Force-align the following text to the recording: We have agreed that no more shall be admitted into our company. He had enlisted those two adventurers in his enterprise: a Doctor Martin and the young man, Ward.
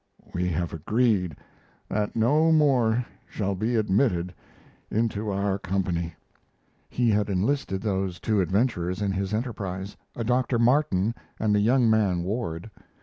We 0.33 0.47
have 0.47 0.73
agreed 0.73 1.35
that 1.87 2.15
no 2.15 2.51
more 2.51 3.05
shall 3.29 3.53
be 3.53 3.75
admitted 3.75 4.33
into 4.89 5.29
our 5.29 5.59
company. 5.59 6.15
He 6.89 7.11
had 7.11 7.29
enlisted 7.29 7.83
those 7.83 8.19
two 8.19 8.41
adventurers 8.41 8.99
in 8.99 9.11
his 9.11 9.31
enterprise: 9.31 9.95
a 10.15 10.23
Doctor 10.23 10.57
Martin 10.57 11.13
and 11.39 11.53
the 11.53 11.59
young 11.59 11.87
man, 11.87 12.23
Ward. 12.23 12.71